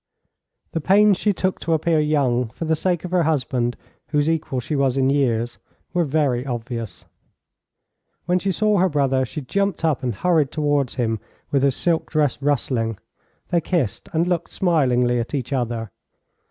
[0.71, 3.77] The pains she took to appear young, for the sake of her husband,
[4.07, 5.59] whose equal she was in years,
[5.93, 7.05] were very obvious.
[8.25, 11.19] When she saw her brother she jumped up and hurried towards him,
[11.51, 12.97] with her silk dress rustling.
[13.49, 15.91] They kissed, and looked smilingly at each other.